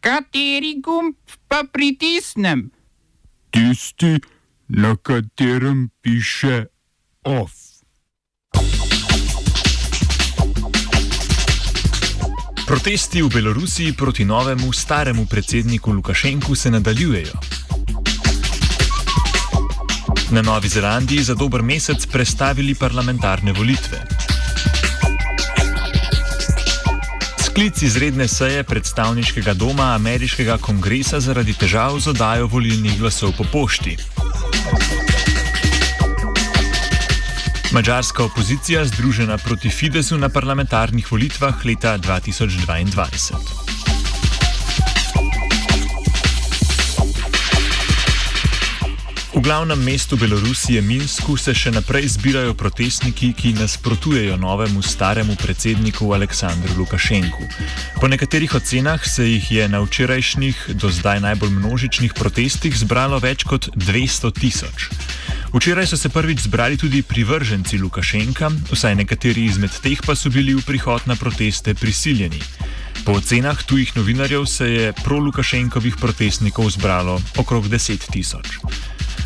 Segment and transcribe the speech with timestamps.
[0.00, 1.14] Kateri gumb
[1.48, 2.70] pa pritisnem?
[3.50, 4.16] Tisti,
[4.68, 6.64] na katerem piše
[7.24, 7.52] OF.
[12.66, 17.34] Protesti v Belorusiji proti novemu staremu predsedniku Lukašenku se nadaljujejo.
[20.30, 24.19] Na Novi Zelandiji za dober mesec prestavili parlamentarne volitve.
[27.50, 33.96] Sklic izredne seje predstavniškega doma ameriškega kongresa zaradi težav z oddajo volilnih glasov po pošti.
[37.72, 43.69] Mačarska opozicija združena proti Fidesu na parlamentarnih volitvah leta 2022.
[49.40, 56.10] V glavnem mestu Belorusije, Minsku, se še naprej zbirajo protestniki, ki nasprotujejo novemu staremu predsedniku
[56.12, 57.48] Aleksandru Lukašenku.
[57.96, 63.48] Po nekaterih ocenah se jih je na včerajšnjih, do zdaj najbolj množičnih protestih zbralo več
[63.48, 64.90] kot 200 tisoč.
[65.56, 70.52] Včeraj so se prvič zbrali tudi privrženci Lukašenka, vsaj nekateri izmed teh pa so bili
[70.52, 72.44] v prihod na proteste prisiljeni.
[73.08, 78.60] Po ocenah tujih novinarjev se je pro-Lukašenkovih protestnikov zbralo okrog 10 tisoč.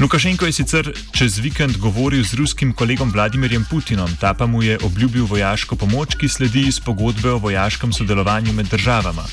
[0.00, 4.78] Lukašenko je sicer čez vikend govoril z ruskim kolegom Vladimirjem Putinom, ta pa mu je
[4.84, 9.24] obljubil vojaško pomoč, ki sledi iz pogodbe o vojaškem sodelovanju med državama.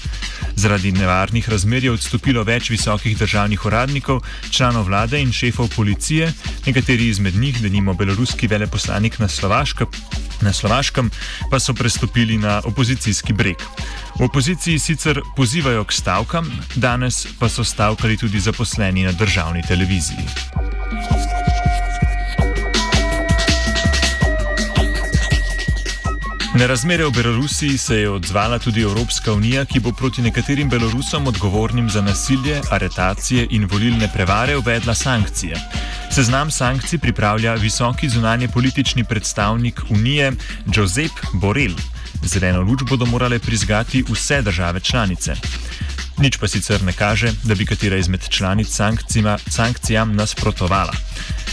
[0.56, 6.32] Zaradi nevarnih razmer je odstopilo več visokih državnih uradnikov, članov vlade in šefov policije,
[6.66, 9.88] nekateri izmed njih, denimo beloruski veleposlanik na Slovaškem,
[10.42, 11.12] na Slovaškem
[11.52, 13.62] pa so prestopili na opozicijski breg.
[14.20, 20.28] V opoziciji sicer pozivajo k stavkam, danes pa so stavkali tudi zaposleni na državni televiziji.
[26.56, 31.28] Na razmere v Belorusiji se je odzvala tudi Evropska unija, ki bo proti nekaterim Belorusom
[31.28, 35.60] odgovornim za nasilje, aretacije in volilne prevare uvedla sankcije.
[36.12, 40.32] Seznam sankcij pripravlja visoki zunanje politični predstavnik Unije
[40.76, 41.76] Josep Borrell.
[42.24, 45.36] Zeleno luč bodo morale prizgati vse države članice.
[46.18, 48.68] Nič pa sicer ne kaže, da bi katera izmed članic
[49.50, 50.94] sankcijam nasprotovala.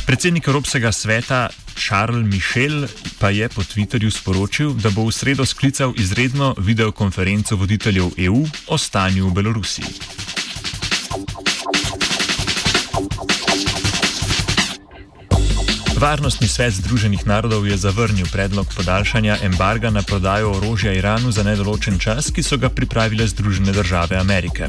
[0.07, 5.95] Predsednik Evropskega sveta Charles Michel pa je po Twitterju sporočil, da bo v sredo sklical
[5.97, 10.22] izredno videokonferenco voditeljev EU o stanju v Belorusiji.
[16.03, 21.95] Varnostni svet Združenih narodov je zavrnil predlog podaljšanja embarga na prodajo orožja Iranu za nedoločen
[21.99, 24.67] čas, ki so ga pripravile Združene države Amerike.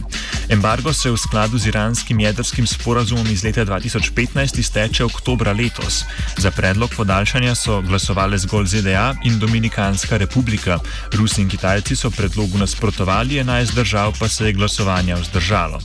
[0.53, 6.05] Embargo se v skladu z iranskim jedrskim sporazumom iz leta 2015 izteče oktobra letos.
[6.37, 10.77] Za predlog podaljšanja so glasovali zgolj ZDA in Dominikanska republika.
[11.17, 15.81] Rusi in Kitajci so predlogu nasprotovali, 11 držav pa se je glasovanja vzdržalo.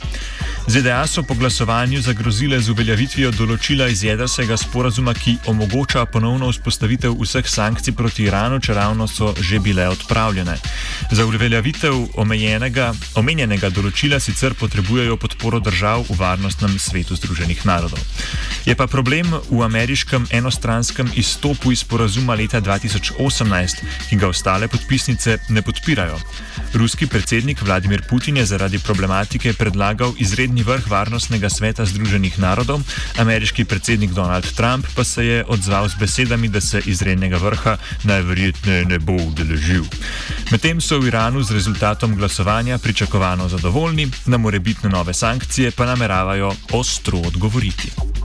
[0.68, 7.14] ZDA so po glasovanju zagrozile z uveljavitvijo določila iz jedrskega sporazuma, ki omogoča ponovno vzpostavitev
[7.16, 10.58] vseh sankcij proti Iranu, če ravno so že bile odpravljene.
[11.10, 18.04] Za uveljavitev omenjenega določila sicer potrebujejo podporo držav v varnostnem svetu Združenih narodov.
[18.68, 23.80] Je pa problem v ameriškem enostranskem izstopu iz sporazuma leta 2018,
[24.10, 26.20] ki ga ostale podpisnice ne podpirajo.
[26.76, 32.82] Ruski predsednik Vladimir Putin je zaradi problematike predlagal izredni zadnji vrh Varnostnega sveta Združenih narodov,
[33.18, 38.84] ameriški predsednik Donald Trump pa se je odzval z besedami, da se izrednega vrha najverjetneje
[38.84, 39.84] ne bo udeležil.
[40.50, 46.50] Medtem so v Iranu z rezultatom glasovanja pričakovano zadovoljni, na morebitne nove sankcije pa nameravajo
[46.72, 48.17] ostro odgovoriti.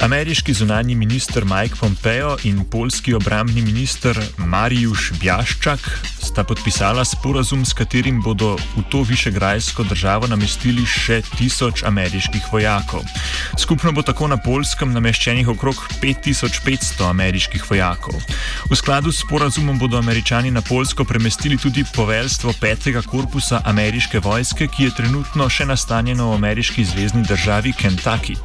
[0.00, 5.80] Ameriški zunani minister Mike Pompeo in polski obrambni minister Marijusz Bjaščak
[6.30, 13.04] sta podpisala sporazum, s katerim bodo v to višegrajsko državo namestili še tisoč ameriških vojakov.
[13.58, 18.16] Skupno bo tako na polskem nameščenih okrog 5500 ameriških vojakov.
[18.70, 24.70] V skladu s sporazumom bodo američani na Polsko premestili tudi poveljstvo petega korpusa ameriške vojske,
[24.70, 28.38] ki je trenutno še nastanjeno v ameriški zvezdni državi Kentucky.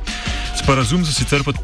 [0.56, 1.55] Sporazum so sicer podpisali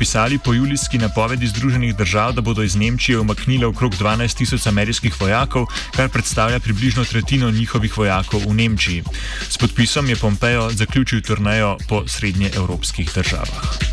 [0.43, 5.65] po julijski napovedi Združenih držav, da bodo iz Nemčije umaknili okrog 12 tisoč ameriških vojakov,
[5.95, 9.03] kar predstavlja približno tretjino njihovih vojakov v Nemčiji.
[9.49, 13.90] S podpisom je Pompeo zaključil turnejo po srednjeevropskih državah.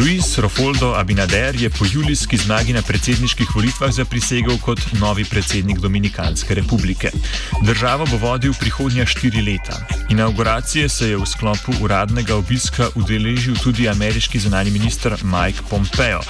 [0.00, 6.54] Luis Rofoldo Abinader je po julijski zmagi na predsedniških volitvah zaprisegel kot novi predsednik Dominikanske
[6.54, 7.10] republike.
[7.62, 9.76] Državo bo vodil prihodnja štiri leta.
[10.10, 16.20] Inauguracije se je v sklopu uradnega obiska udeležil tudi ameriški zunani minister Mike Pompeo.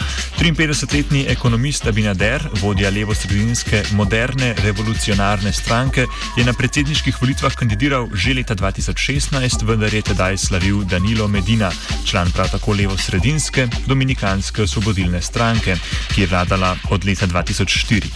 [0.41, 6.07] 53-letni ekonomist Abinader, vodja levo-sredinske moderne revolucionarne stranke,
[6.37, 11.71] je na predsedniških volitvah kandidiral že leta 2016, vendar je tedaj slavil Danilo Medina,
[12.05, 15.77] član prav tako levo-sredinske Dominikanske osvobodilne stranke,
[16.15, 18.11] ki je vladala od leta 2004.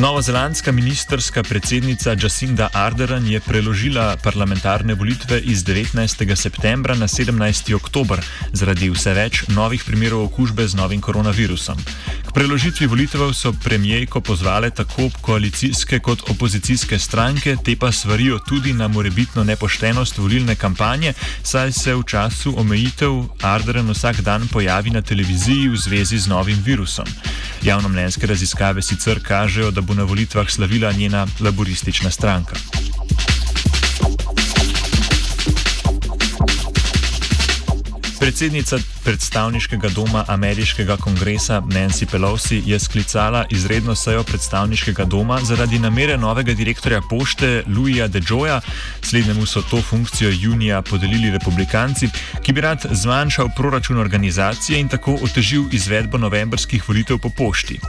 [0.00, 6.36] Novozelandska ministerska predsednica Jacinda Ardern je preložila parlamentarne volitve iz 19.
[6.36, 7.74] septembra na 17.
[7.74, 8.20] oktober
[8.52, 11.76] zaradi vse več novih primerov okužbe z novim koronavirusom.
[12.30, 18.72] K preložitvi volitev so premijejko pozvale tako koalicijske kot opozicijske stranke, te pa svarijo tudi
[18.72, 21.12] na morebitno nepoštenost volilne kampanje,
[21.42, 26.62] saj se v času omejitev Ardern vsak dan pojavi na televiziji v zvezi z novim
[26.64, 27.06] virusom.
[27.62, 32.54] Javnomnenjske raziskave sicer kažejo, da bo na volitvah slavila njena laboristična stranka.
[38.20, 46.16] Predsednica predstavniškega doma ameriškega kongresa Nancy Pelosi je sklicala izredno sejo predstavniškega doma zaradi namere
[46.16, 48.60] novega direktorja pošte Louisa DeJoya,
[49.02, 52.08] slednjemu so to funkcijo junija podelili republikanci,
[52.42, 57.80] ki bi rad zmanjšal proračun organizacije in tako otežil izvedbo novembrskih volitev po pošti.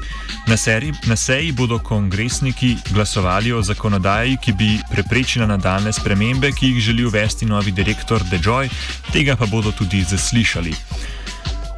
[0.47, 6.67] Na, seri, na seji bodo kongresniki glasovali o zakonodaji, ki bi preprečila nadaljne spremembe, ki
[6.67, 8.69] jih želi uvesti novi direktor DeJoy,
[9.13, 11.00] tega pa bodo tudi zaslišali slišali.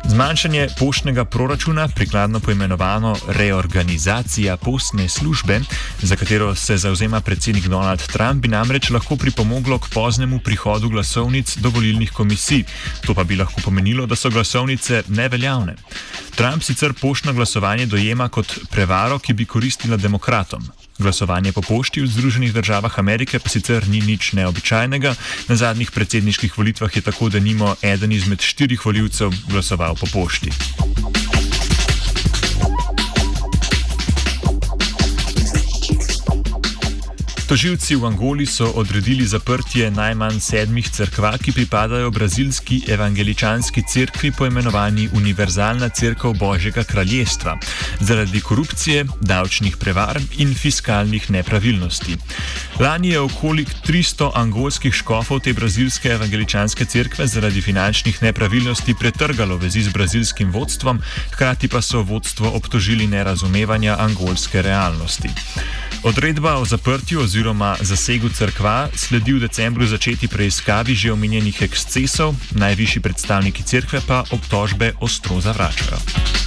[0.09, 5.61] Zmanjšanje poštnega proračuna, prikladno poimenovano reorganizacija postne službe,
[6.01, 11.57] za katero se zauzema predsednik Donald Trump, bi namreč lahko pripomoglo k poznemu prihodu glasovnic
[11.57, 12.63] do volilnih komisij.
[13.05, 15.75] To pa bi lahko pomenilo, da so glasovnice neveljavne.
[16.35, 20.82] Trump sicer poštno glasovanje dojema kot prevaro, ki bi koristila demokratom.
[20.99, 25.15] Glasovanje po pošti v Združenih državah Amerike pa sicer ni nič neobičajnega.
[25.49, 30.53] Na zadnjih predsedniških volitvah je tako, da nimo eden izmed štirih voljivcev glasoval po pošti.
[37.53, 45.05] Toživci v Angoli so odredili zaprtje najmanj sedmih crkva, ki pripadajo brazilski evangeličanski cerkvi, poimenovani
[45.13, 47.53] Univerzalna crkva Božjega kraljestva,
[48.01, 52.17] zaradi korupcije, davčnih prevar in fiskalnih nepravilnosti.
[52.79, 59.81] Lani je okoli 300 angolskih škofov te brazilske evangeličanske cerkve zaradi finančnih nepravilnosti pretrgalo vezi
[59.81, 65.29] z brazilskim vodstvom, hkrati pa so vodstvo obtožili nerazumevanja angolske realnosti.
[66.03, 73.01] Odredba o zaprtju oziroma zasegu crkva sledi v decembru začeti preiskavi že omenjenih ekscesov, najvišji
[73.01, 76.42] predstavniki crkve pa obtožbe ostro zavračajo.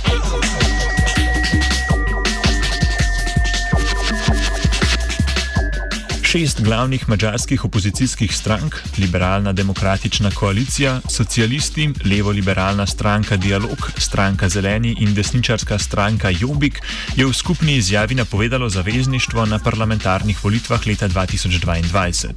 [6.36, 15.14] Šest glavnih mađarskih opozicijskih strank, liberalna demokratična koalicija, socialisti, levo-liberalna stranka Dialog, stranka Zeleni in
[15.14, 16.80] desničarska stranka Jobik,
[17.16, 22.32] je v skupni izjavi napovedalo zavezništvo na parlamentarnih volitvah leta 2022.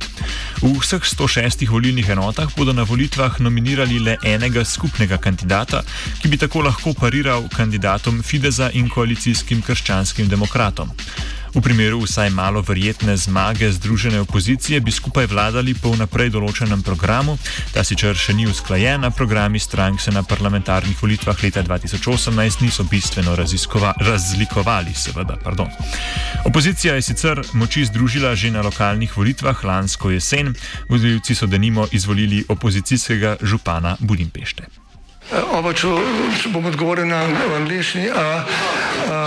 [0.61, 5.83] V vseh 106 volilnih enotah bodo na volitvah nominirali le enega skupnega kandidata,
[6.21, 10.89] ki bi tako lahko pariral kandidatom Fideza in koalicijskim krščanskim demokratom.
[11.53, 17.37] V primeru vsaj malo verjetne zmage združene opozicije bi skupaj vladali po vnaprej določenem programu,
[17.73, 22.83] ta sicer še ni usklajen, a programi strank se na parlamentarnih volitvah leta 2018 niso
[22.83, 24.93] bistveno razlikovali.
[24.93, 25.37] Seveda,
[26.45, 30.53] Opozicija je sicer moči združila že na lokalnih volitvah lansko jesen,
[30.89, 34.88] vodilci so denimo izvolili opozicijskega župana Budimpešte.
[35.29, 35.87] Oba, če,
[36.41, 37.21] če bom odgovoril na
[37.59, 38.07] angliški.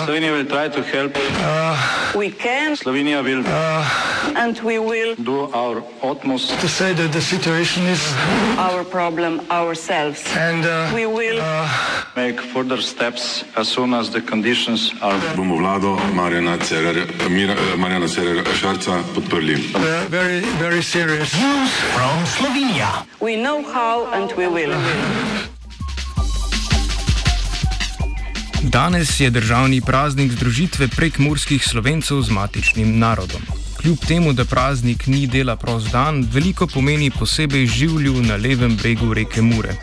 [0.03, 2.77] Slovenija bo poskušala pomagati.
[2.83, 3.87] Slovenija bo naredila
[4.35, 10.15] naš utmost, da bo rekla, da je situacija naš problem, naš sebe.
[10.35, 11.39] In bomo naredili
[12.17, 15.19] nadaljnje korake, as soon as the conditions are.
[15.37, 16.59] Bomo vlado Marjana
[18.09, 19.55] Cererera Šarca podprli.
[20.11, 21.31] Very, very serious.
[21.95, 23.07] From Slovenija.
[23.21, 24.75] We know how and we will.
[28.73, 33.43] Danes je državni praznik združitve prekmurskih slovencev z matičnim narodom.
[33.81, 39.13] Kljub temu, da praznik ni dela prost dan, veliko pomeni posebej življu na levem bregu
[39.15, 39.75] reke Mure.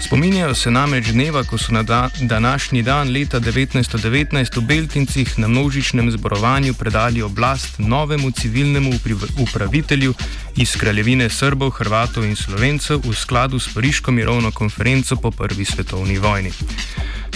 [0.00, 5.48] Spominjajo se namreč dneva, ko so na da, današnji dan leta 1919 v Beltincih na
[5.48, 8.90] množičnem zborovanju predali oblast novemu civilnemu
[9.38, 10.14] upravitelju
[10.56, 16.18] iz kraljevine Srbov, Hrvatov in Slovencev v skladu s Pariško mirovno konferenco po prvi svetovni
[16.18, 16.50] vojni.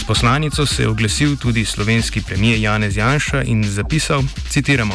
[0.06, 4.94] Poslanico se je oglasil tudi slovenski premijer Janez Janša in zapisal, citiramo.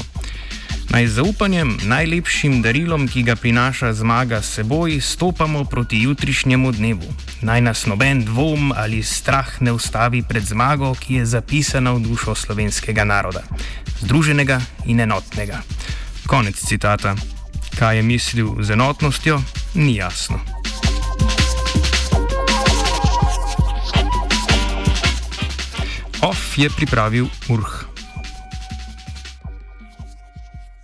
[0.90, 7.14] Naj z zaupanjem, najlepšim darilom, ki ga prinaša zmaga s seboj, stopamo proti jutrišnjemu dnevu.
[7.42, 12.36] Naj nas noben dvom ali strah ne ustavi pred zmago, ki je zapisana v dušo
[12.36, 13.44] slovenskega naroda,
[14.02, 15.62] združenega in enotnega.
[16.28, 17.16] Konec citata.
[17.80, 19.42] Kaj je mislil z enotnostjo,
[19.74, 20.61] ni jasno.
[26.22, 27.91] Off je pripravil Urh.